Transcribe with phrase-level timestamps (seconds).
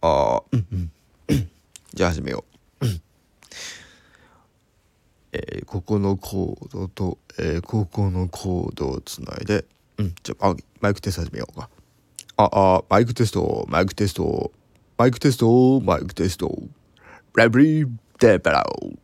[0.00, 0.42] ああ
[1.94, 2.44] じゃあ始めよ
[2.80, 2.86] う。
[5.32, 9.64] えーここのコードと、えーここのコードをつないで、
[9.98, 11.68] うん、じゃあ、マイクテスト始めようか。
[12.36, 14.52] あ、あ、マイクテスト、マイクテスト、
[14.96, 16.56] マイクテスト、マイクテスト、
[17.34, 17.90] ラブリー
[18.20, 18.98] デベロー。